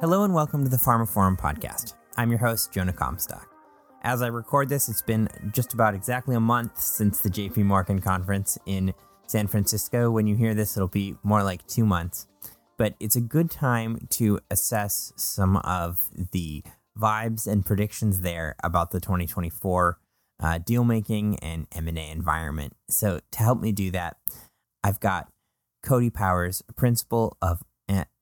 [0.00, 1.94] Hello and welcome to the Pharma Forum podcast.
[2.16, 3.48] I'm your host, Jonah Comstock.
[4.02, 8.00] As I record this, it's been just about exactly a month since the JP Morgan
[8.00, 8.94] conference in
[9.26, 10.08] San Francisco.
[10.12, 12.28] When you hear this, it'll be more like two months.
[12.76, 16.62] But it's a good time to assess some of the
[16.96, 19.98] vibes and predictions there about the 2024
[20.38, 22.76] uh, deal making and M&A environment.
[22.88, 24.16] So to help me do that,
[24.84, 25.26] I've got
[25.82, 27.62] Cody Powers, principal of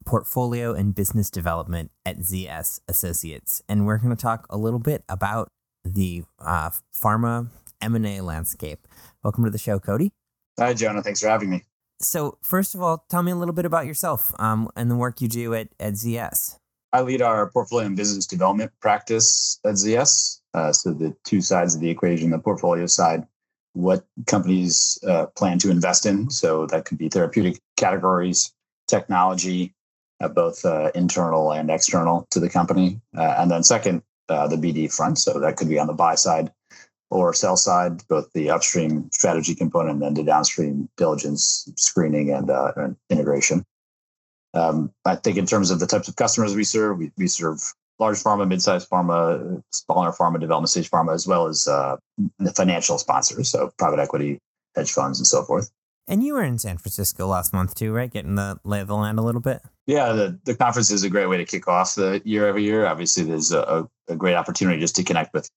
[0.07, 5.05] portfolio and business development at ZS Associates, and we're going to talk a little bit
[5.09, 5.49] about
[5.85, 7.49] the uh, pharma
[7.83, 8.89] M&A landscape.
[9.23, 10.13] Welcome to the show, Cody.
[10.59, 11.03] Hi, Jonah.
[11.03, 11.65] Thanks for having me.
[12.01, 15.21] So, first of all, tell me a little bit about yourself um, and the work
[15.21, 16.59] you do at, at ZS.
[16.93, 20.41] I lead our portfolio and business development practice at ZS.
[20.55, 23.27] Uh, so, the two sides of the equation, the portfolio side,
[23.73, 26.31] what companies uh, plan to invest in.
[26.31, 28.53] So, that could be therapeutic categories,
[28.89, 29.75] technology,
[30.21, 33.01] uh, both uh, internal and external to the company.
[33.17, 35.19] Uh, and then second, uh, the BD front.
[35.19, 36.53] So that could be on the buy side
[37.11, 42.51] or sell side, both the upstream strategy component and then the downstream diligence, screening, and,
[42.51, 43.65] uh, and integration.
[44.55, 47.61] Um, I think in terms of the types of customers we serve, we, we serve
[47.99, 51.97] large pharma, mid-sized pharma, smaller pharma, development stage pharma, as well as uh,
[52.39, 54.39] the financial sponsors, so private equity,
[54.75, 55.71] hedge funds, and so forth.
[56.09, 58.11] And you were in San Francisco last month too, right?
[58.11, 59.61] Getting the lay of the land a little bit.
[59.87, 62.87] Yeah, the, the conference is a great way to kick off the year every year.
[62.87, 65.49] Obviously, there's a, a great opportunity just to connect with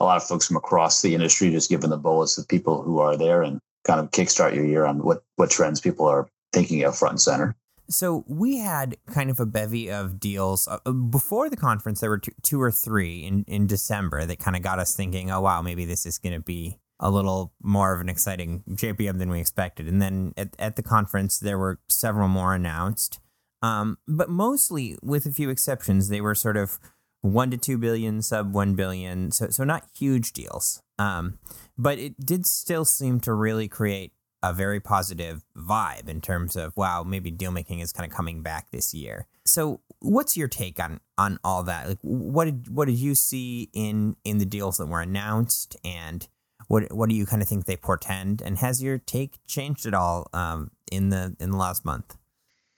[0.00, 2.98] a lot of folks from across the industry, just given the bolus of people who
[2.98, 6.84] are there and kind of kickstart your year on what, what trends people are thinking
[6.84, 7.56] of front and center.
[7.90, 12.00] So we had kind of a bevy of deals uh, before the conference.
[12.00, 15.30] There were two, two or three in, in December that kind of got us thinking,
[15.30, 19.18] oh, wow, maybe this is going to be a little more of an exciting JPM
[19.18, 19.86] than we expected.
[19.86, 23.20] And then at, at the conference, there were several more announced.
[23.62, 26.78] Um, but mostly, with a few exceptions, they were sort of
[27.20, 29.30] one to two billion, sub one billion.
[29.30, 30.82] So, so not huge deals.
[30.98, 31.38] Um,
[31.76, 36.76] but it did still seem to really create a very positive vibe in terms of
[36.76, 39.26] wow, maybe deal making is kind of coming back this year.
[39.44, 41.88] So, what's your take on on all that?
[41.88, 46.26] Like, what did what did you see in in the deals that were announced, and
[46.68, 48.40] what what do you kind of think they portend?
[48.42, 52.16] And has your take changed at all um, in the in the last month?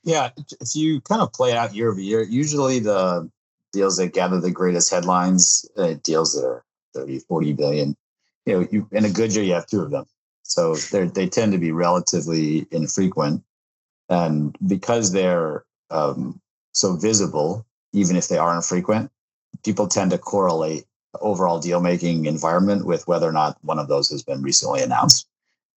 [0.03, 0.31] Yeah,
[0.61, 3.29] if you kind of play out year over year, usually the
[3.73, 6.65] deals that gather the greatest headlines, uh, deals that are
[6.95, 7.97] 30, 40 billion,
[8.47, 10.07] you know, you, in a good year, you have two of them.
[10.43, 13.45] So they they tend to be relatively infrequent.
[14.09, 16.41] And because they're um,
[16.73, 19.11] so visible, even if they are infrequent,
[19.65, 20.85] people tend to correlate
[21.21, 25.27] overall deal making environment with whether or not one of those has been recently announced.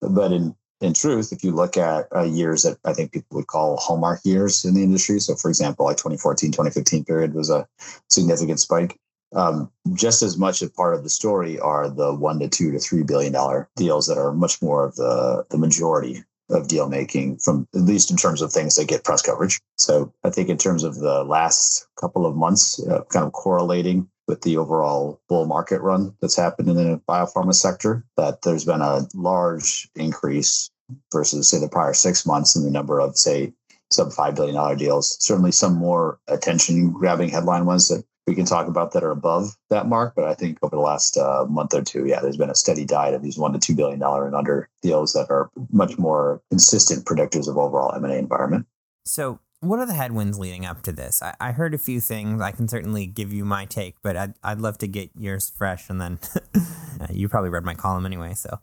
[0.01, 3.47] But in in truth, if you look at uh, years that I think people would
[3.47, 7.69] call hallmark years in the industry, so for example, like 2014, 2015 period was a
[8.11, 8.99] significant spike.
[9.35, 12.79] Um, just as much a part of the story are the one to two to
[12.79, 17.39] three billion dollar deals that are much more of the the majority of deal making
[17.39, 19.61] from at least in terms of things that get press coverage.
[19.79, 24.09] So I think in terms of the last couple of months, uh, kind of correlating
[24.29, 28.81] with the overall bull market run that's happened in the biopharma sector, that there's been
[28.81, 30.71] a large increase
[31.13, 33.53] versus say the prior six months in the number of say
[33.91, 35.17] sub $5 billion deals.
[35.25, 39.57] Certainly some more attention grabbing headline ones that we can talk about that are above
[39.71, 40.15] that mark.
[40.15, 42.85] But I think over the last uh, month or two, yeah, there's been a steady
[42.85, 46.41] diet of these one to two billion dollar and under deals that are much more
[46.51, 48.67] consistent predictors of overall M and A environment.
[49.05, 51.23] So, what are the headwinds leading up to this?
[51.23, 52.43] I, I, heard a few things.
[52.43, 55.89] I can certainly give you my take, but I'd I'd love to get yours fresh.
[55.89, 56.19] And then
[57.11, 58.59] you probably read my column anyway, so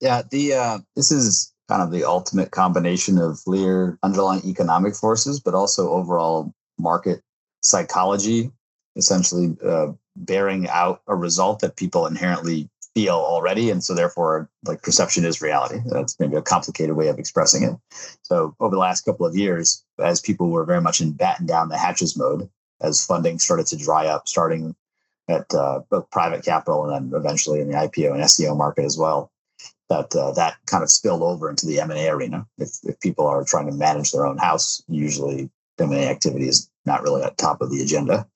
[0.00, 5.38] yeah, the uh, this is kind of the ultimate combination of clear underlying economic forces,
[5.38, 7.20] but also overall market
[7.60, 8.50] psychology
[8.96, 14.82] essentially uh, bearing out a result that people inherently feel already and so therefore like
[14.82, 15.78] perception is reality.
[15.86, 17.74] That's maybe a complicated way of expressing it.
[18.22, 21.68] So over the last couple of years as people were very much in batten down
[21.68, 22.50] the hatches mode
[22.80, 24.74] as funding started to dry up starting
[25.28, 28.98] at uh, both private capital and then eventually in the ipo and seo market as
[28.98, 29.30] well
[29.88, 32.46] that uh, that kind of spilled over into the m&a arena.
[32.58, 37.02] If, if people are trying to manage their own house usually m&a activity is not
[37.02, 38.26] really at top of the agenda.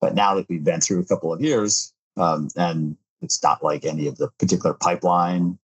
[0.00, 3.84] But now that we've been through a couple of years, um, and it's not like
[3.84, 5.58] any of the particular pipeline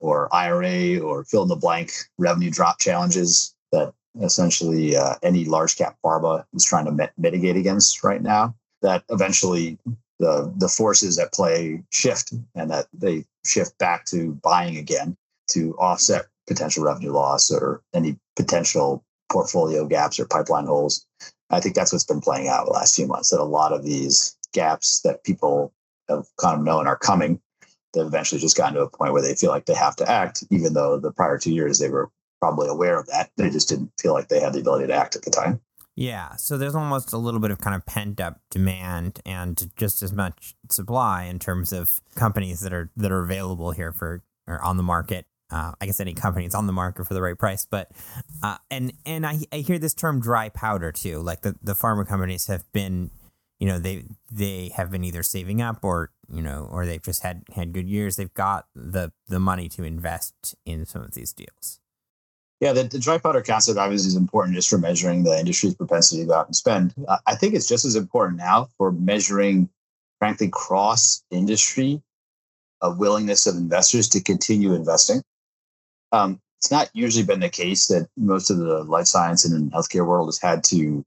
[0.00, 5.76] or IRA or fill in the blank revenue drop challenges that essentially uh, any large
[5.76, 8.54] cap pharma is trying to mit- mitigate against right now.
[8.82, 9.78] That eventually
[10.18, 15.16] the the forces at play shift, and that they shift back to buying again
[15.48, 21.06] to offset potential revenue loss or any potential portfolio gaps or pipeline holes
[21.52, 23.30] I think that's what's been playing out the last few months.
[23.30, 25.72] That a lot of these gaps that people
[26.12, 27.40] of known are coming,
[27.92, 30.44] they've eventually just gotten to a point where they feel like they have to act,
[30.50, 32.10] even though the prior two years they were
[32.40, 33.30] probably aware of that.
[33.36, 35.60] They just didn't feel like they had the ability to act at the time.
[35.94, 40.02] Yeah, so there's almost a little bit of kind of pent up demand and just
[40.02, 44.62] as much supply in terms of companies that are that are available here for or
[44.62, 45.26] on the market.
[45.50, 47.90] Uh, I guess any company is on the market for the right price, but
[48.42, 51.20] uh, and and I, I hear this term dry powder too.
[51.20, 53.10] Like the, the pharma companies have been,
[53.62, 57.22] you know, they they have been either saving up or you know, or they've just
[57.22, 58.16] had had good years.
[58.16, 61.78] They've got the the money to invest in some of these deals.
[62.58, 66.22] Yeah, the, the dry powder concept obviously is important just for measuring the industry's propensity
[66.22, 66.92] to go out and spend.
[67.28, 69.68] I think it's just as important now for measuring,
[70.18, 72.02] frankly, cross industry
[72.80, 75.22] a willingness of investors to continue investing.
[76.10, 80.04] Um, it's not usually been the case that most of the life science and healthcare
[80.04, 81.04] world has had to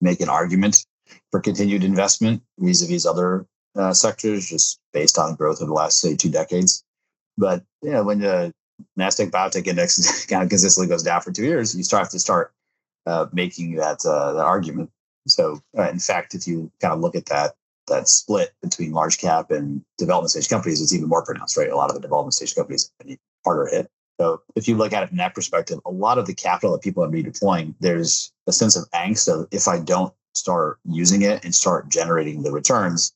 [0.00, 0.86] make an argument
[1.30, 6.16] for continued investment vis-a-vis other uh, sectors, just based on growth of the last say
[6.16, 6.84] two decades.
[7.36, 8.52] But you know, when the
[8.98, 12.52] Nasdaq Biotech Index kind of consistently goes down for two years, you start to start
[13.06, 14.90] uh, making that uh, that argument.
[15.28, 17.54] So, uh, in fact, if you kind of look at that
[17.88, 21.70] that split between large cap and development stage companies, it's even more pronounced, right?
[21.70, 23.90] A lot of the development stage companies been harder hit.
[24.20, 26.82] So, if you look at it from that perspective, a lot of the capital that
[26.82, 31.44] people are redeploying, there's a sense of angst of if I don't start using it
[31.44, 33.12] and start generating the returns,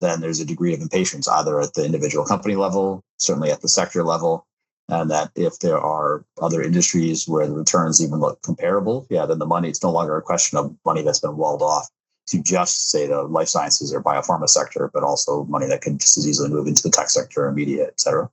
[0.00, 3.68] then there's a degree of impatience either at the individual company level, certainly at the
[3.68, 4.46] sector level,
[4.88, 9.38] and that if there are other industries where the returns even look comparable, yeah, then
[9.38, 11.88] the money, it's no longer a question of money that's been walled off
[12.26, 16.18] to just say the life sciences or biopharma sector, but also money that could just
[16.18, 18.30] as easily move into the tech sector or media, et cetera.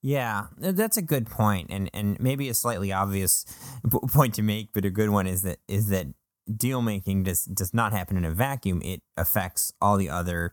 [0.00, 3.44] Yeah, that's a good point, and and maybe a slightly obvious
[3.90, 6.06] point to make, but a good one is that is that
[6.56, 8.80] deal making does does not happen in a vacuum.
[8.82, 10.52] It affects all the other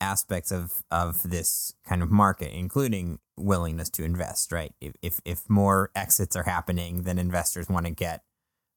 [0.00, 4.52] aspects of of this kind of market, including willingness to invest.
[4.52, 4.72] Right?
[4.80, 8.22] If if, if more exits are happening, then investors want to get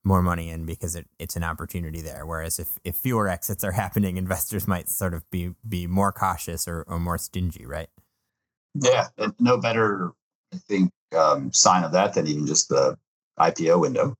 [0.03, 2.27] more money in because it, it's an opportunity there.
[2.27, 6.67] Whereas if, if fewer exits are happening, investors might sort of be be more cautious
[6.67, 7.65] or, or more stingy.
[7.65, 7.89] Right?
[8.75, 9.07] Yeah,
[9.39, 10.11] no better
[10.53, 12.97] I think um, sign of that than even just the
[13.39, 14.15] IPO window.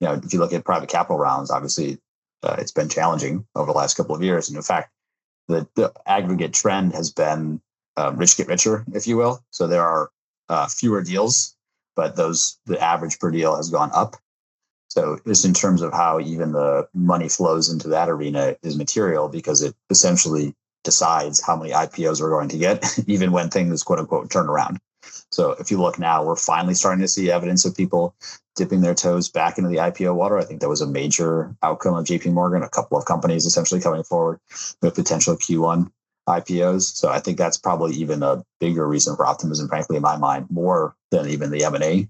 [0.00, 1.98] You know, if you look at private capital rounds, obviously
[2.42, 4.90] uh, it's been challenging over the last couple of years, and in fact,
[5.48, 7.60] the, the aggregate trend has been
[7.96, 9.42] uh, rich get richer, if you will.
[9.50, 10.10] So there are
[10.48, 11.56] uh, fewer deals,
[11.94, 14.16] but those the average per deal has gone up.
[14.88, 19.28] So just in terms of how even the money flows into that arena is material
[19.28, 20.54] because it essentially
[20.84, 24.78] decides how many IPOs we're going to get, even when things quote unquote turn around.
[25.30, 28.14] So if you look now, we're finally starting to see evidence of people
[28.54, 30.38] dipping their toes back into the IPO water.
[30.38, 33.80] I think that was a major outcome of JP Morgan, a couple of companies essentially
[33.80, 34.40] coming forward
[34.82, 35.90] with potential Q1
[36.28, 36.82] IPOs.
[36.82, 40.46] So I think that's probably even a bigger reason for optimism, frankly, in my mind,
[40.50, 42.08] more than even the M&A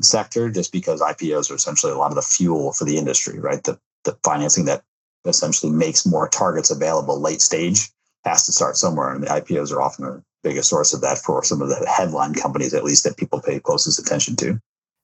[0.00, 3.62] sector, just because IPOs are essentially a lot of the fuel for the industry, right?
[3.62, 4.82] The, the financing that
[5.24, 7.90] essentially makes more targets available late stage
[8.24, 9.12] has to start somewhere.
[9.12, 12.74] And the IPOs are often biggest source of that for some of the headline companies,
[12.74, 14.58] at least that people pay closest attention to.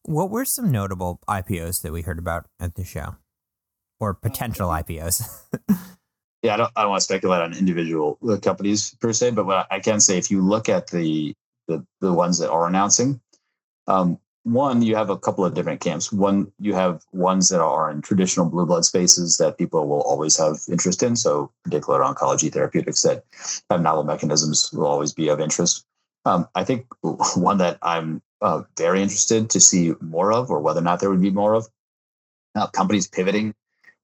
[0.04, 3.16] What were some notable IPOs that we heard about at the show,
[4.00, 5.22] or potential IPOs?
[6.42, 9.46] yeah, I don't, I don't want to speculate on individual uh, companies per se, but
[9.46, 11.34] what I can say, if you look at the
[11.66, 13.20] the, the ones that are announcing,
[13.86, 16.12] um, one, you have a couple of different camps.
[16.12, 20.36] One, you have ones that are in traditional blue blood spaces that people will always
[20.36, 21.16] have interest in.
[21.16, 23.24] So, particular oncology therapeutics that
[23.70, 25.86] have novel mechanisms will always be of interest.
[26.26, 26.86] Um, I think
[27.36, 31.10] one that I'm uh, very interested to see more of, or whether or not there
[31.10, 31.66] would be more of,
[32.54, 33.54] uh, companies pivoting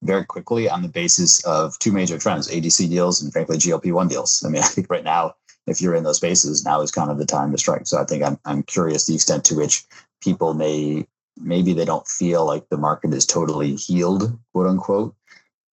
[0.01, 4.43] very quickly on the basis of two major trends: ADC deals and, frankly, GLP-1 deals.
[4.43, 5.35] I mean, I think right now,
[5.67, 7.85] if you're in those spaces, now is kind of the time to strike.
[7.85, 9.85] So I think I'm I'm curious the extent to which
[10.21, 11.05] people may
[11.37, 15.15] maybe they don't feel like the market is totally healed, quote unquote,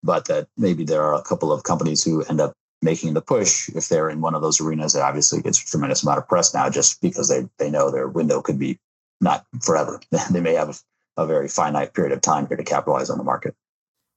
[0.03, 3.69] but that maybe there are a couple of companies who end up making the push
[3.71, 6.55] if they're in one of those arenas that obviously gets a tremendous amount of press
[6.55, 8.79] now just because they, they know their window could be
[9.21, 10.01] not forever.
[10.31, 10.69] they may have
[11.17, 13.55] a, a very finite period of time here to capitalize on the market.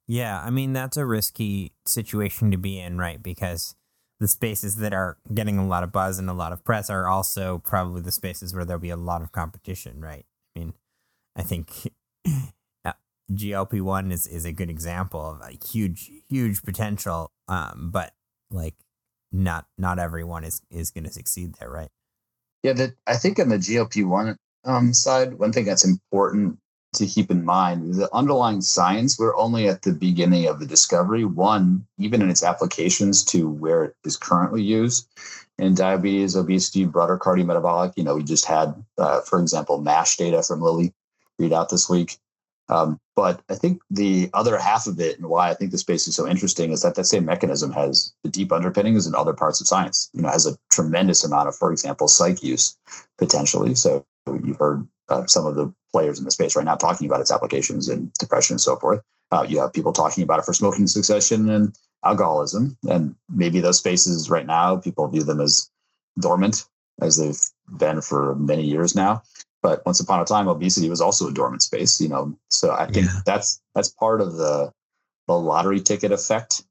[0.07, 3.21] Yeah, I mean that's a risky situation to be in, right?
[3.21, 3.75] Because
[4.21, 7.07] the spaces that are getting a lot of buzz and a lot of press are
[7.07, 10.27] also probably the spaces where there'll be a lot of competition, right?
[10.55, 10.73] I mean,
[11.35, 11.91] I think
[13.33, 18.13] GLP one is is a good example of a huge huge potential, um, but
[18.51, 18.75] like
[19.31, 21.89] not not everyone is is going to succeed there, right?
[22.61, 26.59] Yeah, that I think on the GLP one um, side, one thing that's important
[26.93, 31.23] to keep in mind the underlying science we're only at the beginning of the discovery
[31.25, 35.07] one even in its applications to where it is currently used.
[35.57, 40.43] In diabetes obesity broader cardiometabolic you know we just had uh, for example mash data
[40.43, 40.93] from lilly
[41.39, 42.17] read out this week.
[42.69, 46.07] Um, but i think the other half of it and why i think the space
[46.07, 49.59] is so interesting is that that same mechanism has the deep underpinnings in other parts
[49.59, 52.77] of science you know has a tremendous amount of for example psych use
[53.17, 53.75] potentially.
[53.75, 57.21] So you've heard uh, some of the players in the space right now talking about
[57.21, 59.01] its applications in depression and so forth.
[59.31, 63.77] Uh, you have people talking about it for smoking cessation and alcoholism, and maybe those
[63.77, 65.69] spaces right now people view them as
[66.19, 66.65] dormant,
[67.01, 67.41] as they've
[67.77, 69.21] been for many years now.
[69.61, 72.35] But once upon a time, obesity was also a dormant space, you know.
[72.49, 73.19] So I think yeah.
[73.25, 74.71] that's that's part of the
[75.27, 76.63] the lottery ticket effect.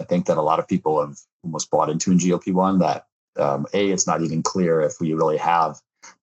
[0.00, 3.06] I think that a lot of people have almost bought into in GLP one that
[3.36, 5.80] um, a it's not even clear if we really have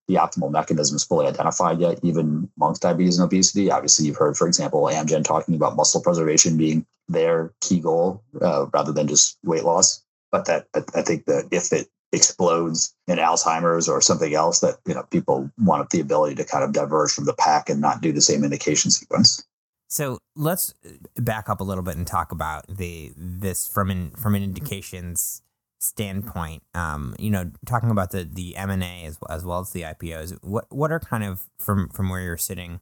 [0.07, 3.71] the optimal mechanisms fully identified yet, even amongst diabetes and obesity.
[3.71, 8.67] Obviously, you've heard, for example, Amgen talking about muscle preservation being their key goal uh,
[8.73, 10.03] rather than just weight loss.
[10.31, 14.93] But that I think that if it explodes in Alzheimer's or something else, that you
[14.93, 18.11] know people want the ability to kind of diverge from the pack and not do
[18.11, 19.43] the same indication sequence.
[19.87, 20.73] So let's
[21.15, 25.41] back up a little bit and talk about the this from an from an indications
[25.79, 29.71] standpoint, um, you know, talking about the the M and A as as well as
[29.71, 32.81] the IPOs, what what are kind of from from where you're sitting?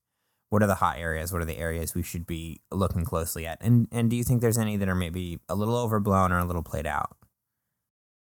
[0.50, 1.34] What are the hot areas?
[1.34, 3.58] What are the areas we should be looking closely at?
[3.62, 6.46] And and do you think there's any that are maybe a little overblown or a
[6.46, 7.16] little played out?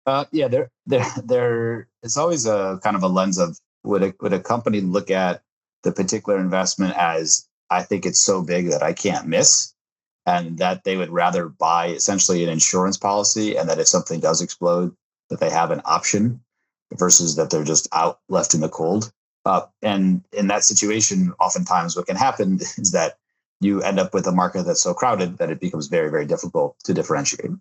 [0.06, 4.14] Uh, yeah, there there there is always a kind of a lens of would a
[4.22, 5.42] would a company look at
[5.84, 9.74] the particular investment as I think it's so big that I can't miss,
[10.26, 14.42] and that they would rather buy essentially an insurance policy and that if something does
[14.42, 14.96] explode
[15.30, 16.42] that they have an option
[16.94, 19.12] versus that they're just out left in the cold.
[19.46, 23.18] Uh, and in that situation oftentimes what can happen is that
[23.62, 26.76] you end up with a market that's so crowded that it becomes very very difficult
[26.84, 27.52] to differentiate.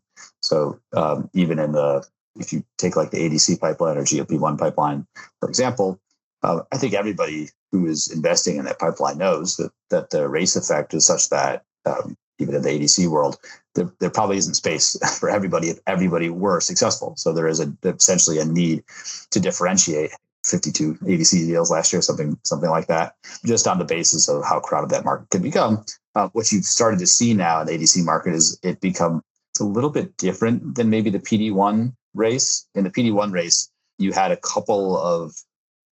[0.42, 2.04] So um, even in the
[2.36, 5.06] if you take like the adc pipeline or glp-1 pipeline
[5.38, 6.00] for example
[6.42, 10.56] uh, i think everybody who is investing in that pipeline knows that that the race
[10.56, 13.38] effect is such that um, even in the ADC world,
[13.74, 17.14] there, there probably isn't space for everybody if everybody were successful.
[17.16, 18.84] So there is a, essentially a need
[19.30, 20.10] to differentiate
[20.44, 23.14] 52 ADC deals last year, something something like that,
[23.46, 25.84] just on the basis of how crowded that market can become.
[26.14, 29.60] Uh, what you've started to see now in the ADC market is it become it's
[29.60, 32.66] a little bit different than maybe the PD1 race.
[32.74, 35.32] In the PD1 race, you had a couple of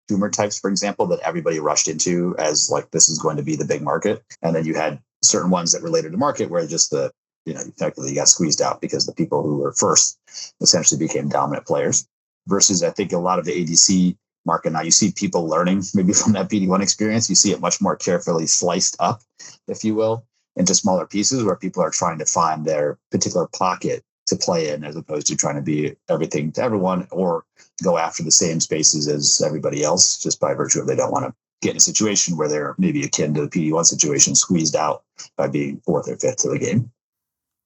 [0.09, 3.55] tumor types, for example, that everybody rushed into as like this is going to be
[3.55, 6.91] the big market, and then you had certain ones that related to market where just
[6.91, 7.11] the
[7.45, 10.19] you know effectively you got squeezed out because the people who were first
[10.61, 12.07] essentially became dominant players
[12.47, 14.71] versus i think a lot of the adc market.
[14.71, 17.29] Now you see people learning maybe from that pd1 experience.
[17.29, 19.21] You see it much more carefully sliced up
[19.67, 20.25] if you will
[20.55, 24.83] into smaller pieces where people are trying to find their particular pocket to play in
[24.83, 27.45] as opposed to trying to be everything to everyone or
[27.83, 31.25] go after the same spaces as everybody else just by virtue of they don't want
[31.25, 35.03] to get in a situation where they're maybe akin to the PD1 situation, squeezed out
[35.37, 36.91] by being fourth or fifth to the game.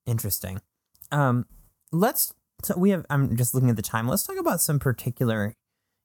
[0.05, 0.61] Interesting.
[1.11, 1.45] Um,
[1.91, 2.33] let's.
[2.63, 3.05] So we have.
[3.09, 4.07] I'm just looking at the time.
[4.07, 5.55] Let's talk about some particular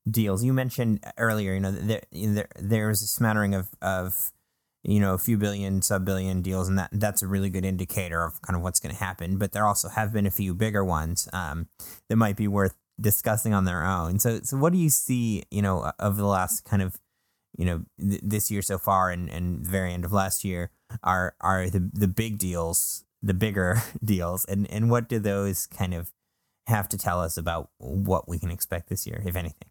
[0.09, 0.45] deals.
[0.45, 1.55] You mentioned earlier.
[1.55, 4.33] You know, there there there's a smattering of of
[4.83, 8.25] you know a few billion, sub billion deals, and that that's a really good indicator
[8.25, 9.37] of kind of what's going to happen.
[9.39, 11.69] But there also have been a few bigger ones um,
[12.09, 14.19] that might be worth discussing on their own.
[14.19, 15.45] So so what do you see?
[15.51, 16.99] You know, of the last kind of
[17.57, 20.71] you know th- this year so far and and the very end of last year
[21.03, 24.45] are are the the big deals the bigger deals.
[24.47, 26.11] And and what do those kind of
[26.67, 29.69] have to tell us about what we can expect this year if anything?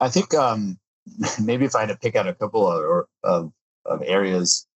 [0.00, 0.78] I think um
[1.42, 3.52] maybe if i had to pick out a couple of of,
[3.84, 4.66] of areas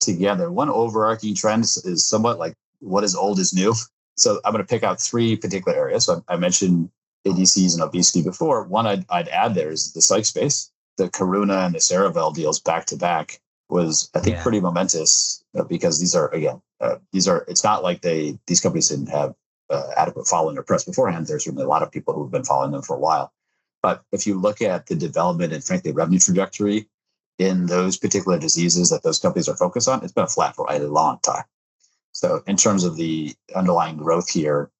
[0.00, 3.74] together one overarching trend is somewhat like what is old is new.
[4.16, 6.06] So i'm going to pick out three particular areas.
[6.06, 6.90] So i, I mentioned
[7.26, 8.64] adcs and obesity before.
[8.64, 12.60] One I'd, I'd add there is the psych space the Karuna and the Cerevel deals
[12.60, 14.42] back to back was I think yeah.
[14.42, 18.60] pretty momentous uh, because these are again uh, these are it's not like they these
[18.60, 19.34] companies didn't have
[19.70, 21.26] uh, adequate following or press beforehand.
[21.26, 23.32] There's certainly a lot of people who've been following them for a while.
[23.82, 26.88] But if you look at the development and frankly revenue trajectory
[27.38, 30.78] in those particular diseases that those companies are focused on, it's been flat for a
[30.78, 31.44] long time.
[32.12, 34.70] So in terms of the underlying growth here,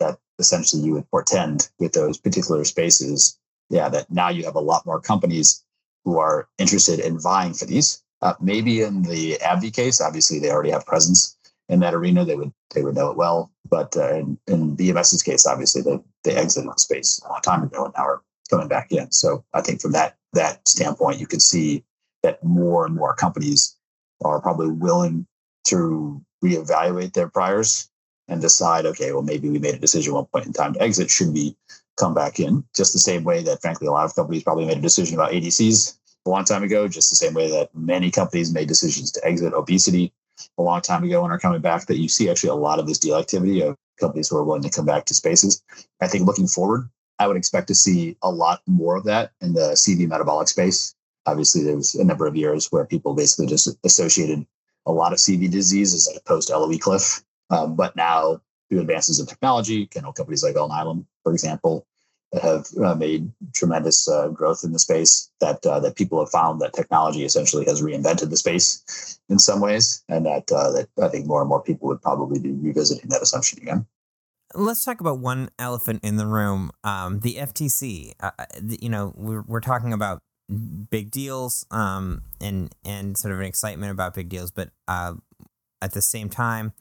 [0.00, 3.38] that essentially you would portend with those particular spaces
[3.70, 5.64] yeah, that now you have a lot more companies
[6.04, 8.02] who are interested in vying for these.
[8.22, 12.24] Uh, maybe in the AbbVie case, obviously they already have presence in that arena.
[12.24, 13.50] They would they would know it well.
[13.68, 17.62] But uh, in, in BMS's case, obviously they they exited the space a long time
[17.62, 19.10] ago and now are coming back in.
[19.12, 21.84] So I think from that that standpoint, you can see
[22.22, 23.76] that more and more companies
[24.22, 25.26] are probably willing
[25.64, 27.88] to reevaluate their priors
[28.28, 31.10] and decide, okay, well, maybe we made a decision one point in time to exit.
[31.10, 31.56] Should we
[32.00, 32.64] come back in?
[32.74, 35.32] Just the same way that, frankly, a lot of companies probably made a decision about
[35.32, 39.24] ADCs a long time ago, just the same way that many companies made decisions to
[39.24, 40.12] exit obesity
[40.58, 42.86] a long time ago and are coming back, that you see actually a lot of
[42.86, 45.62] this deal activity of companies who are willing to come back to spaces.
[46.00, 46.88] I think looking forward,
[47.18, 50.94] I would expect to see a lot more of that in the CV metabolic space.
[51.26, 54.46] Obviously, there was a number of years where people basically just associated
[54.86, 57.22] a lot of CV disease as a post LOE cliff.
[57.50, 61.86] Um, but now, through advances in technology, you know, companies like Alnylam, for example,
[62.32, 65.30] that have uh, made tremendous uh, growth in the space.
[65.40, 69.60] That uh, that people have found that technology essentially has reinvented the space in some
[69.60, 73.10] ways, and that uh, that I think more and more people would probably be revisiting
[73.10, 73.86] that assumption again.
[74.54, 78.14] Let's talk about one elephant in the room, um, the FTC.
[78.20, 80.22] Uh, uh, you know, we're we're talking about
[80.90, 86.02] big deals um, and and sort of an excitement about big deals, but at the
[86.02, 86.72] same time.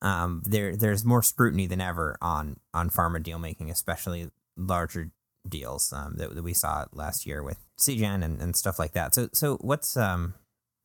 [0.00, 5.10] Um, there, there's more scrutiny than ever on on pharma deal making, especially larger
[5.48, 9.14] deals um, that, that we saw last year with Seagen and, and stuff like that.
[9.14, 10.34] So, so what's um,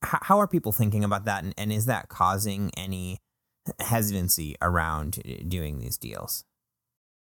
[0.04, 3.20] how, how are people thinking about that, and, and is that causing any
[3.80, 6.44] hesitancy around uh, doing these deals?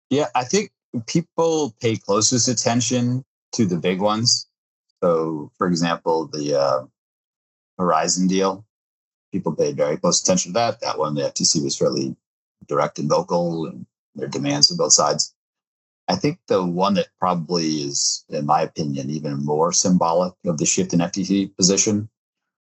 [0.09, 0.71] Yeah, I think
[1.07, 4.47] people pay closest attention to the big ones.
[5.03, 6.85] So, for example, the uh,
[7.77, 8.65] Horizon deal,
[9.31, 10.81] people paid very close attention to that.
[10.81, 12.15] That one, the FTC was fairly
[12.67, 15.32] direct and vocal, and their demands on both sides.
[16.13, 20.65] I think the one that probably is, in my opinion, even more symbolic of the
[20.65, 22.07] shift in FTC position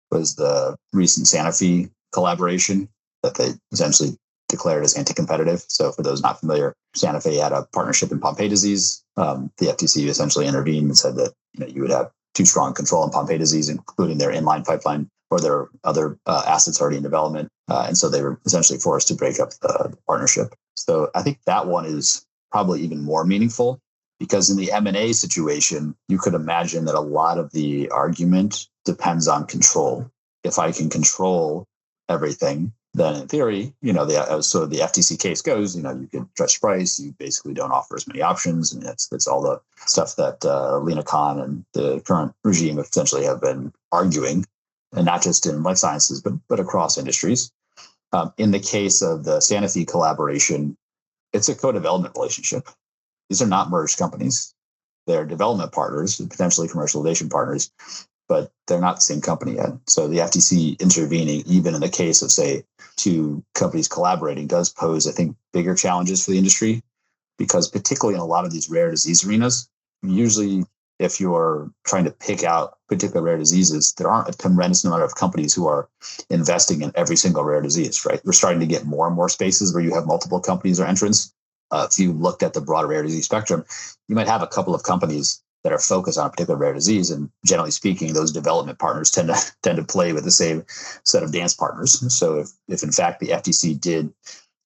[0.09, 2.87] was the recent Sanofi collaboration
[3.23, 4.17] that they essentially
[4.47, 5.65] declared as anti-competitive.
[5.67, 9.03] So, for those not familiar, Sanofi had a partnership in Pompe disease.
[9.17, 12.73] Um, the FTC essentially intervened and said that you, know, you would have too strong
[12.73, 17.03] control on Pompe disease, including their inline pipeline or their other uh, assets already in
[17.03, 17.49] development.
[17.69, 20.55] Uh, and so they were essentially forced to break up the, the partnership.
[20.77, 23.79] So I think that one is probably even more meaningful
[24.19, 29.27] because in the M&A situation, you could imagine that a lot of the argument depends
[29.27, 30.11] on control.
[30.43, 31.65] If I can control
[32.07, 36.07] everything, then in theory, you know, the so the FTC case goes, you know, you
[36.07, 39.59] can stretch price, you basically don't offer as many options, and that's that's all the
[39.87, 44.45] stuff that uh, Lina Khan and the current regime essentially have been arguing,
[44.93, 47.51] and not just in life sciences, but but across industries.
[48.13, 50.77] Um, in the case of the Sanofi collaboration,
[51.33, 52.67] it's a co-development relationship.
[53.29, 54.53] These are not merged companies.
[55.07, 57.71] They're development partners, potentially commercialization partners,
[58.27, 59.71] but they're not the same company yet.
[59.87, 62.63] So the FTC intervening, even in the case of say
[62.97, 66.83] two companies collaborating, does pose, I think, bigger challenges for the industry
[67.37, 69.69] because particularly in a lot of these rare disease arenas,
[70.03, 70.63] usually
[71.01, 75.15] if you're trying to pick out particular rare diseases, there aren't a tremendous number of
[75.15, 75.89] companies who are
[76.29, 78.21] investing in every single rare disease, right?
[78.23, 81.33] We're starting to get more and more spaces where you have multiple companies or entrants.
[81.71, 83.65] Uh, if you looked at the broader rare disease spectrum,
[84.07, 87.09] you might have a couple of companies that are focused on a particular rare disease.
[87.09, 90.63] And generally speaking, those development partners tend to tend to play with the same
[91.03, 91.93] set of dance partners.
[92.15, 94.13] So if, if in fact the FTC did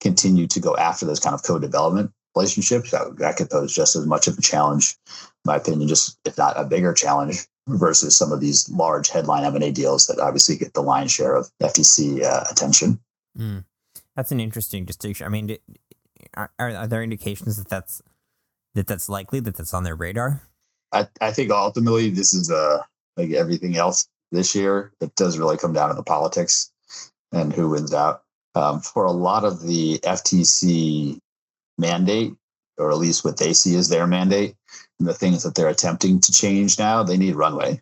[0.01, 4.05] continue to go after those kind of co-development relationships, that, that could pose just as
[4.05, 4.97] much of a challenge,
[5.45, 9.71] my opinion, just if not a bigger challenge versus some of these large headline M&A
[9.71, 12.99] deals that obviously get the lion's share of FTC uh, attention.
[13.37, 13.65] Mm.
[14.15, 15.25] That's an interesting distinction.
[15.25, 15.57] I mean,
[16.35, 18.01] are, are there indications that that's
[18.75, 20.43] that that's likely that that's on their radar?
[20.91, 22.81] I, I think ultimately this is uh
[23.17, 24.91] like everything else this year.
[25.01, 26.71] It does really come down to the politics
[27.31, 28.21] and who wins out.
[28.55, 31.19] Um, for a lot of the FTC
[31.77, 32.35] mandate,
[32.77, 34.55] or at least what they see as their mandate, and
[34.99, 37.81] the things that they're attempting to change now, they need runway.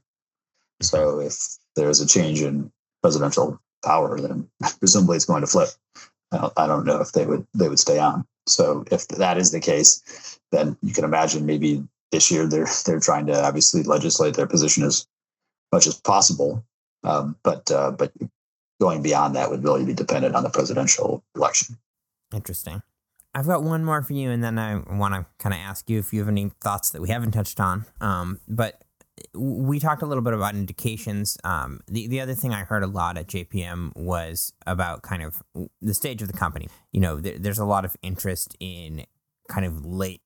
[0.82, 1.36] So if
[1.76, 2.72] there's a change in
[3.02, 4.50] presidential power, then
[4.80, 5.70] presumably it's going to flip.
[6.32, 8.26] I don't, I don't know if they would they would stay on.
[8.48, 13.00] So if that is the case, then you can imagine maybe this year they're they're
[13.00, 15.08] trying to obviously legislate their position as
[15.72, 16.66] much as possible.
[17.04, 18.12] Um, but uh, but
[18.82, 21.78] going beyond that would really be dependent on the presidential election.
[22.34, 22.82] Interesting.
[23.36, 26.00] I've got one more for you, and then I want to kind of ask you
[26.00, 27.86] if you have any thoughts that we haven't touched on.
[28.00, 28.84] Um, but
[29.34, 31.38] we talked a little bit about indications.
[31.44, 35.42] Um, the the other thing I heard a lot at JPM was about kind of
[35.82, 36.68] the stage of the company.
[36.92, 39.06] You know, there, there's a lot of interest in
[39.50, 40.22] kind of late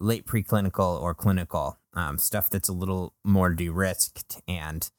[0.00, 4.90] late preclinical or clinical um, stuff that's a little more de-risked and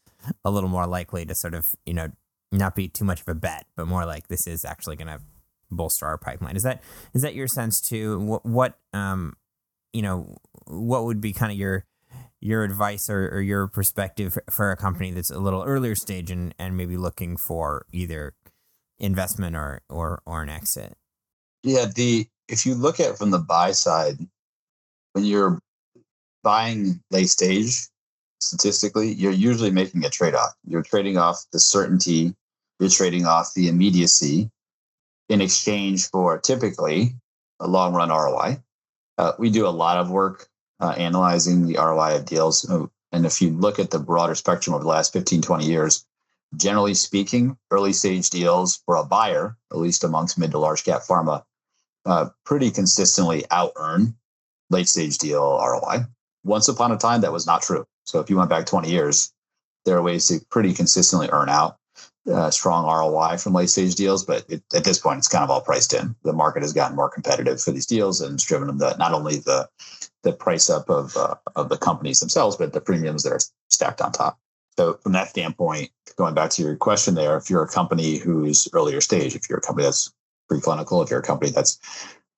[0.43, 2.11] a little more likely to sort of you know
[2.51, 5.19] not be too much of a bet, but more like this is actually going to
[5.71, 6.55] bolster our pipeline.
[6.55, 6.81] Is that
[7.13, 8.19] is that your sense too?
[8.19, 9.35] What what um
[9.93, 11.85] you know what would be kind of your
[12.45, 16.53] your advice or, or your perspective for a company that's a little earlier stage and,
[16.59, 18.35] and maybe looking for either
[18.99, 20.95] investment or, or, or an exit?
[21.63, 24.17] Yeah, the if you look at from the buy side,
[25.13, 25.59] when you're
[26.43, 27.87] buying late stage,
[28.39, 30.53] statistically, you're usually making a trade off.
[30.67, 32.35] You're trading off the certainty,
[32.79, 34.51] you're trading off the immediacy
[35.29, 37.15] in exchange for typically
[37.59, 38.61] a long run ROI.
[39.17, 40.47] Uh, we do a lot of work
[40.79, 42.69] uh, analyzing the ROI of deals.
[42.69, 46.05] Uh, and if you look at the broader spectrum over the last 15, 20 years,
[46.55, 51.01] generally speaking, early stage deals for a buyer, at least amongst mid to large cap
[51.01, 51.43] pharma,
[52.05, 54.15] uh, pretty consistently out earn
[54.69, 56.05] late stage deal ROI.
[56.43, 57.85] Once upon a time, that was not true.
[58.03, 59.33] So if you went back 20 years,
[59.85, 61.77] there are ways to pretty consistently earn out
[62.31, 65.49] uh, strong ROI from late stage deals, but it, at this point, it's kind of
[65.49, 66.15] all priced in.
[66.23, 69.13] The market has gotten more competitive for these deals, and it's driven them the not
[69.13, 69.69] only the
[70.23, 74.01] the price up of uh, of the companies themselves, but the premiums that are stacked
[74.01, 74.39] on top.
[74.77, 78.67] So from that standpoint, going back to your question there, if you're a company who's
[78.73, 80.11] earlier stage, if you're a company that's
[80.51, 81.79] preclinical, if you're a company that's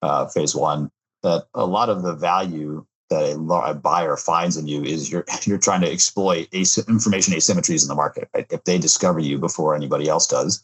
[0.02, 0.91] uh, phase one,
[1.23, 5.26] that a lot of the value that a, a, buyer finds in you is you're
[5.43, 8.30] you're trying to exploit as- information asymmetries in the market.
[8.34, 8.48] Right?
[8.50, 10.63] If they discover you before anybody else does,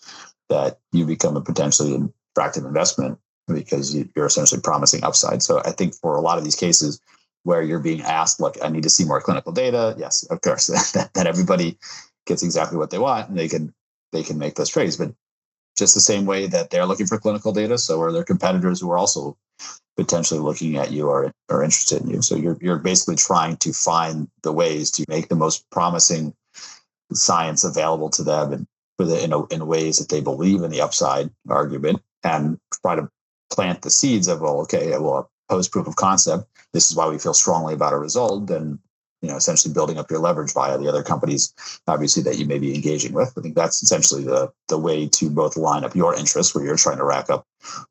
[0.50, 5.44] that you become a potentially attractive investment because you're essentially promising upside.
[5.44, 7.02] So I think for a lot of these cases
[7.44, 9.96] where you're being asked, look, I need to see more clinical data.
[9.98, 11.78] Yes, of course, that, that everybody
[12.26, 13.74] gets exactly what they want and they can
[14.12, 14.98] they can make those trades.
[14.98, 15.14] But
[15.78, 18.92] just the same way that they're looking for clinical data, so are their competitors who
[18.92, 19.38] are also
[19.98, 22.22] potentially looking at you or are interested in you.
[22.22, 26.34] So you're you're basically trying to find the ways to make the most promising
[27.14, 30.72] science available to them and for the in, a, in ways that they believe in
[30.72, 33.10] the upside argument and try to
[33.52, 37.20] plant the seeds of well okay well post proof of concept this is why we
[37.20, 38.80] feel strongly about a result then
[39.22, 41.54] you know essentially building up your leverage via the other companies
[41.88, 45.30] obviously that you may be engaging with i think that's essentially the the way to
[45.30, 47.46] both line up your interests where you're trying to rack up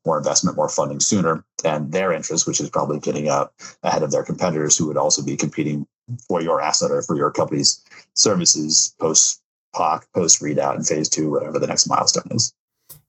[0.05, 4.11] more investment more funding sooner and their interest which is probably getting out ahead of
[4.11, 5.85] their competitors who would also be competing
[6.27, 7.83] for your asset or for your company's
[8.13, 9.41] services post
[9.73, 12.53] POC, post readout in phase two, whatever the next milestone is.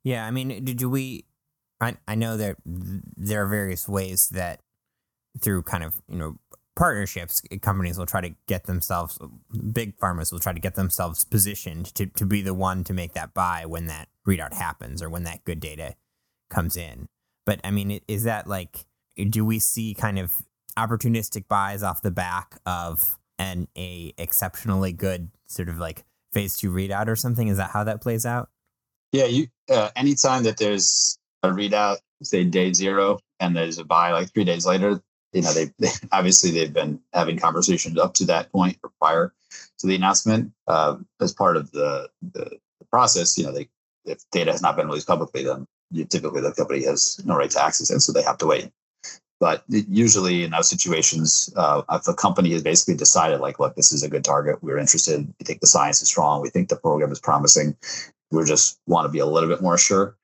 [0.02, 1.26] Yeah, I mean, did we?
[1.80, 4.60] I I know that there are various ways that
[5.40, 6.38] through kind of you know
[6.76, 9.18] partnerships, companies will try to get themselves,
[9.72, 13.12] big pharmas will try to get themselves positioned to, to be the one to make
[13.12, 15.94] that buy when that readout happens or when that good data
[16.50, 17.06] comes in.
[17.46, 18.86] But I mean, is that like,
[19.30, 20.42] do we see kind of
[20.78, 26.70] opportunistic buys off the back of an a exceptionally good sort of like phase two
[26.70, 27.48] readout or something?
[27.48, 28.48] Is that how that plays out?
[29.12, 34.12] Yeah, you uh, anytime that there's a readout, say day zero, and there's a buy
[34.12, 35.00] like three days later,
[35.32, 39.34] you know, they, they, obviously they've been having conversations up to that point or prior
[39.78, 43.36] to the announcement uh, as part of the, the, the process.
[43.36, 43.68] You know, they
[44.06, 47.50] if data has not been released publicly, then you, typically the company has no right
[47.50, 48.70] to access it, so they have to wait.
[49.40, 53.92] But usually in those situations, uh, if a company has basically decided, like, look, this
[53.92, 56.76] is a good target, we're interested, we think the science is strong, we think the
[56.76, 57.76] program is promising,
[58.30, 60.16] we just want to be a little bit more sure.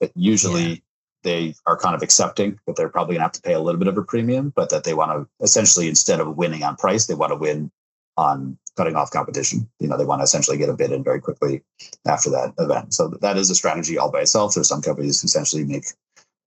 [0.00, 0.76] But usually yeah
[1.22, 3.78] they are kind of accepting that they're probably going to have to pay a little
[3.78, 7.06] bit of a premium, but that they want to essentially, instead of winning on price,
[7.06, 7.70] they want to win
[8.16, 9.68] on cutting off competition.
[9.80, 11.62] You know, they want to essentially get a bid in very quickly
[12.06, 12.94] after that event.
[12.94, 14.54] So that is a strategy all by itself.
[14.54, 15.84] There's some companies who essentially make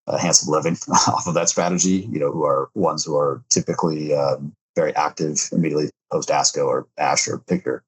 [0.08, 0.78] a handsome living
[1.10, 5.50] off of that strategy, you know, who are ones who are typically um, very active
[5.52, 7.84] immediately post ASCO or ASH or pick your,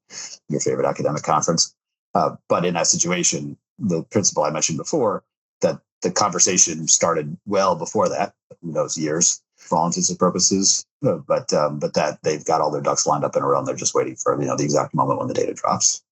[0.49, 1.73] your favorite academic conference.
[2.13, 5.23] Uh, but in that situation, the principle I mentioned before,
[5.61, 10.85] that the conversation started well before that, in those years for all intents and purposes.
[11.05, 13.59] Uh, but um, but that they've got all their ducks lined up in a row
[13.59, 16.03] and they're just waiting for you know the exact moment when the data drops.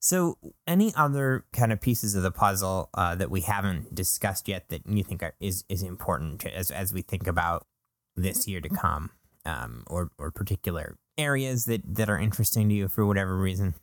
[0.00, 4.68] So, any other kind of pieces of the puzzle uh, that we haven't discussed yet
[4.68, 7.66] that you think are, is is important as as we think about
[8.14, 9.10] this year to come,
[9.44, 13.74] um, or or particular areas that that are interesting to you for whatever reason?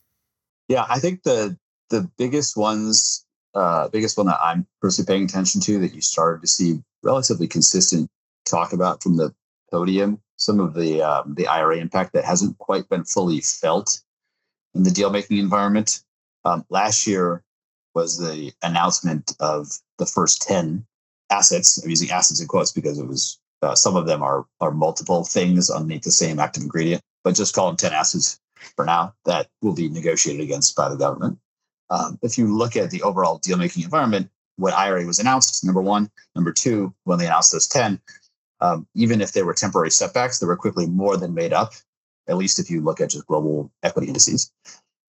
[0.70, 1.58] Yeah, I think the
[1.90, 6.42] the biggest ones uh, biggest one that I'm personally paying attention to that you started
[6.42, 8.10] to see relatively consistent
[8.46, 9.34] talk about from the
[9.72, 14.02] podium, some of the um, the IRA impact that hasn't quite been fully felt
[14.74, 16.04] in the deal making environment.
[16.44, 17.44] Um, last year
[17.94, 20.86] was the announcement of the first ten
[21.30, 21.82] assets.
[21.84, 25.24] I'm using assets in quotes because it was uh, some of them are are multiple
[25.24, 28.40] things underneath the same active ingredient, but just call them ten assets
[28.76, 31.38] for now that will be negotiated against by the government
[31.90, 35.82] um, if you look at the overall deal making environment, when IRA was announced, number
[35.82, 36.10] one.
[36.36, 38.00] Number two, when they announced those 10,
[38.62, 41.74] um, even if there were temporary setbacks, they were quickly more than made up
[42.28, 44.52] at least if you look at just global equity indices.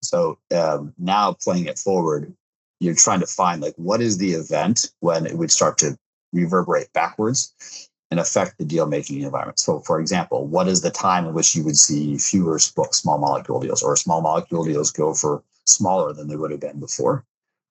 [0.03, 2.33] So um, now playing it forward,
[2.81, 5.97] you're trying to find like what is the event when it would start to
[6.33, 9.59] reverberate backwards and affect the deal making environment.
[9.59, 13.61] So, for example, what is the time in which you would see fewer small molecule
[13.61, 17.25] deals or small molecule deals go for smaller than they would have been before?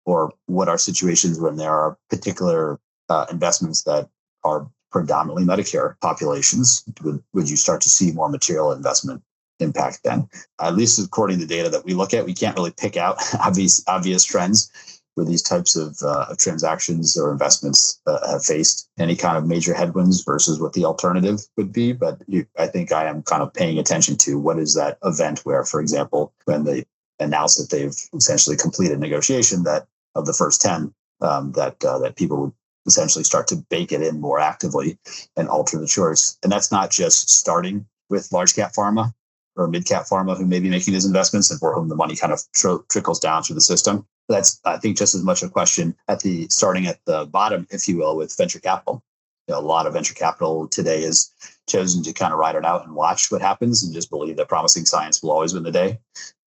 [0.07, 4.09] Or what are situations when there are particular uh, investments that
[4.43, 6.85] are predominantly Medicare populations?
[7.03, 9.25] Would, would you start to see more material investment
[9.59, 10.29] impact then?
[10.61, 13.17] At least according to the data that we look at, we can't really pick out
[13.41, 14.71] obvious obvious trends
[15.17, 19.47] where these types of, uh, of transactions or investments uh, have faced any kind of
[19.47, 21.93] major headwinds versus what the alternative would be.
[21.93, 25.41] But you, I think I am kind of paying attention to what is that event
[25.41, 26.85] where, for example, when they
[27.19, 32.17] announce that they've essentially completed negotiation that of the first 10, um, that, uh, that
[32.17, 32.53] people would
[32.87, 34.99] essentially start to bake it in more actively
[35.37, 36.39] and alter the choice.
[36.43, 39.13] And that's not just starting with large cap pharma
[39.57, 42.17] or mid cap pharma who may be making these investments and for whom the money
[42.17, 45.49] kind of tr- trickles down through the system that's I think just as much a
[45.49, 49.03] question at the starting at the bottom, if you will, with venture capital.
[49.49, 51.31] You know, a lot of venture capital today is
[51.69, 54.49] chosen to kind of ride it out and watch what happens and just believe that
[54.49, 55.99] promising science will always win the day.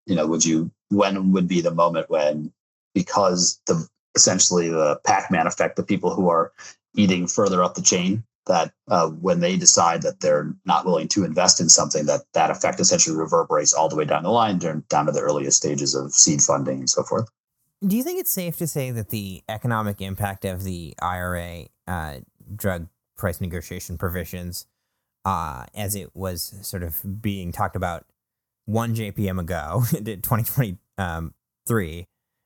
[0.08, 2.52] You know, would you when would be the moment when
[2.96, 6.52] because the essentially the Pac-Man effect, the people who are
[6.96, 11.24] eating further up the chain, that uh, when they decide that they're not willing to
[11.24, 15.06] invest in something, that that effect essentially reverberates all the way down the line, down
[15.06, 17.30] to the earliest stages of seed funding and so forth.
[17.86, 22.16] Do you think it's safe to say that the economic impact of the IRA uh,
[22.56, 24.66] drug price negotiation provisions,
[25.26, 28.06] uh, as it was sort of being talked about
[28.66, 31.34] one JPM ago, 2023, um,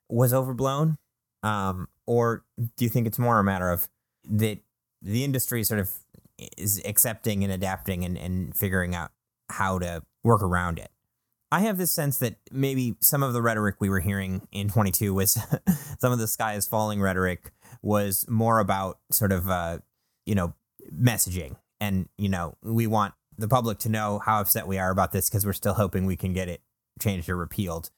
[0.10, 0.98] was overblown?
[1.44, 2.44] Um, or
[2.78, 3.88] do you think it's more a matter of
[4.30, 4.60] that
[5.02, 5.92] the industry sort of
[6.58, 9.12] is accepting and adapting and, and figuring out
[9.50, 10.92] how to work around it?
[11.52, 15.14] I have this sense that maybe some of the rhetoric we were hearing in 22
[15.14, 15.32] was
[16.00, 17.52] some of the sky is falling rhetoric
[17.82, 19.80] was more about sort of, uh,
[20.26, 20.54] you know,
[20.94, 21.58] messaging.
[21.82, 25.30] And, you know, we want the public to know how upset we are about this
[25.30, 26.62] because we're still hoping we can get it
[27.02, 27.90] changed or repealed.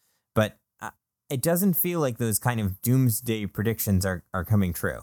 [1.29, 5.01] It doesn't feel like those kind of doomsday predictions are, are coming true.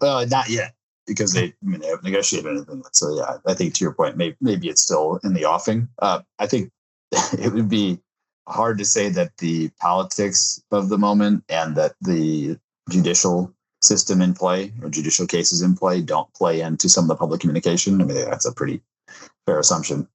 [0.00, 0.74] Uh, not yet,
[1.06, 2.82] because they, I mean, they haven't negotiated anything.
[2.92, 5.88] So, yeah, I think to your point, maybe, maybe it's still in the offing.
[6.00, 6.70] Uh, I think
[7.12, 8.00] it would be
[8.48, 12.58] hard to say that the politics of the moment and that the
[12.90, 17.16] judicial system in play or judicial cases in play don't play into some of the
[17.16, 18.00] public communication.
[18.00, 18.80] I mean, that's a pretty
[19.46, 20.08] fair assumption.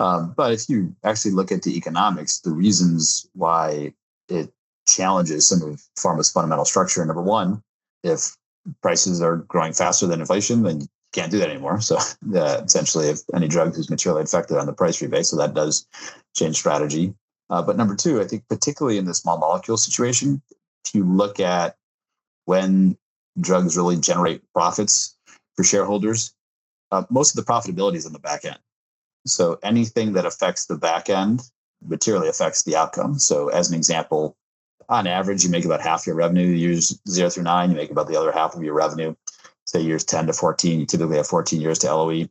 [0.00, 3.94] Um, but if you actually look at the economics, the reasons why
[4.28, 4.52] it
[4.86, 7.04] challenges some of pharma's fundamental structure.
[7.04, 7.62] Number one,
[8.02, 8.36] if
[8.82, 11.80] prices are growing faster than inflation, then you can't do that anymore.
[11.80, 11.96] So
[12.34, 15.86] uh, essentially, if any drug is materially affected on the price rebate, so that does
[16.34, 17.14] change strategy.
[17.50, 20.40] Uh, but number two, I think particularly in the small molecule situation,
[20.84, 21.76] if you look at
[22.46, 22.96] when
[23.40, 25.16] drugs really generate profits
[25.56, 26.34] for shareholders,
[26.90, 28.58] uh, most of the profitability is in the back end.
[29.26, 31.42] So anything that affects the back end
[31.86, 33.18] materially affects the outcome.
[33.18, 34.36] So as an example,
[34.88, 37.70] on average, you make about half your revenue years zero through nine.
[37.70, 39.14] You make about the other half of your revenue
[39.66, 42.28] say years 10 to 14, you typically have 14 years to LOE.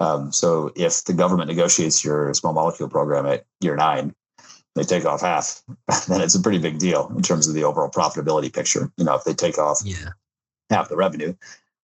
[0.00, 4.14] Um, so if the government negotiates your small molecule program at year nine,
[4.74, 5.62] they take off half,
[6.08, 8.92] then it's a pretty big deal in terms of the overall profitability picture.
[8.96, 10.10] You know, if they take off yeah.
[10.70, 11.34] half the revenue,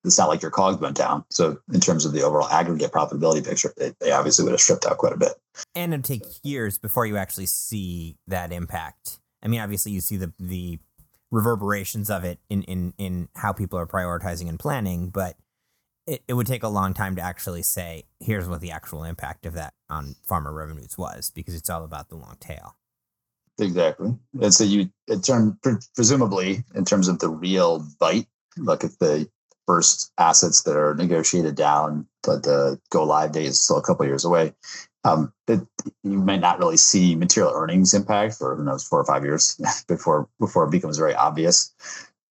[0.05, 1.25] it's not like your COGS went down.
[1.31, 4.87] So in terms of the overall aggregate profitability picture, they, they obviously would have stripped
[4.87, 5.33] out quite a bit.
[5.75, 9.19] And it'd take years before you actually see that impact.
[9.43, 10.79] I mean, obviously you see the the
[11.31, 15.37] reverberations of it in in in how people are prioritizing and planning, but
[16.07, 19.47] it, it would take a long time to actually say here's what the actual impact
[19.47, 22.77] of that on pharma revenues was because it's all about the long tail.
[23.59, 25.59] Exactly, and so you in term
[25.95, 29.29] presumably in terms of the real bite, look at the
[29.67, 34.07] first assets that are negotiated down, but the go live date is still a couple
[34.07, 34.53] years away
[35.05, 35.69] um, you
[36.03, 40.29] may not really see material earnings impact for who knows four or five years before
[40.41, 41.75] before it becomes very obvious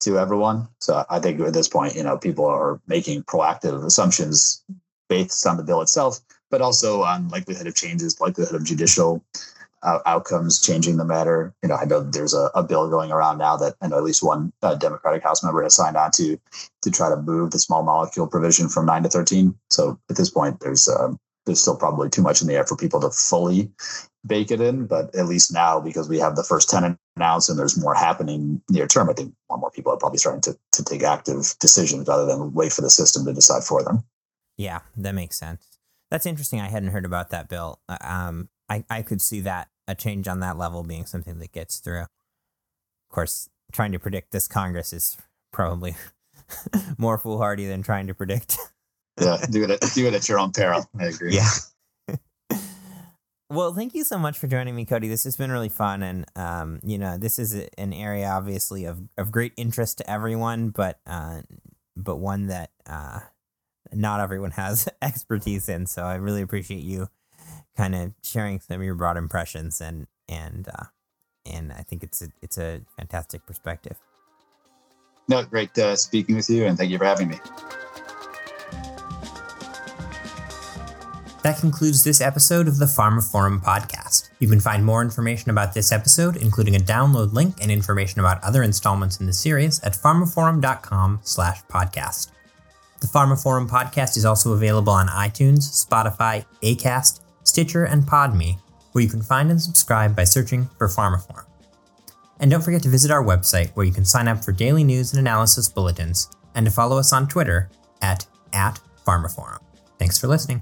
[0.01, 0.67] to everyone.
[0.79, 4.63] So I think at this point, you know, people are making proactive assumptions
[5.07, 6.19] based on the bill itself,
[6.49, 9.23] but also on likelihood of changes, likelihood of judicial
[10.05, 11.53] outcomes changing the matter.
[11.61, 14.03] You know, I know there's a, a, bill going around now that I know at
[14.03, 16.37] least one uh, Democratic House member has signed on to
[16.81, 19.55] to try to move the small molecule provision from nine to thirteen.
[19.69, 22.77] So at this point, there's um, there's still probably too much in the air for
[22.77, 23.71] people to fully
[24.25, 24.85] bake it in.
[24.85, 28.61] But at least now, because we have the first 10 announced and there's more happening
[28.69, 32.07] near term, I think more, more people are probably starting to, to take active decisions
[32.07, 34.03] rather than wait for the system to decide for them.
[34.57, 35.67] Yeah, that makes sense.
[36.11, 36.61] That's interesting.
[36.61, 37.79] I hadn't heard about that bill.
[37.89, 41.51] Uh, Um, I, I could see that a change on that level being something that
[41.51, 42.01] gets through.
[42.01, 45.17] Of course, trying to predict this Congress is
[45.51, 45.95] probably
[46.97, 48.57] more foolhardy than trying to predict.
[49.19, 49.71] Yeah, do it.
[49.71, 50.85] At, do it at your own peril.
[50.99, 51.35] I agree.
[51.35, 51.49] Yeah.
[53.49, 55.07] well, thank you so much for joining me, Cody.
[55.07, 59.01] This has been really fun, and um, you know, this is an area obviously of,
[59.17, 61.41] of great interest to everyone, but uh,
[61.95, 63.19] but one that uh,
[63.91, 65.85] not everyone has expertise in.
[65.85, 67.09] So I really appreciate you
[67.75, 70.85] kind of sharing some of your broad impressions, and and uh,
[71.45, 73.99] and I think it's a, it's a fantastic perspective.
[75.27, 77.39] No, great uh, speaking with you, and thank you for having me.
[81.43, 84.29] That concludes this episode of the pharmaphorum podcast.
[84.39, 88.41] You can find more information about this episode, including a download link and information about
[88.45, 92.31] other installments in the series at pharmaphorum.com slash podcast.
[93.01, 98.57] The pharmaphorum podcast is also available on iTunes, Spotify, Acast, Stitcher, and Podme,
[98.91, 101.45] where you can find and subscribe by searching for pharmaphorum.
[102.39, 105.13] And don't forget to visit our website where you can sign up for daily news
[105.13, 107.69] and analysis bulletins and to follow us on Twitter
[108.01, 109.59] at, at pharmaphorum.
[109.97, 110.61] Thanks for listening.